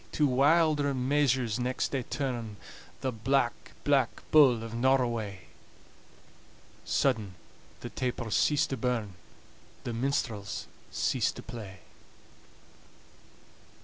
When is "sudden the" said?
6.83-7.89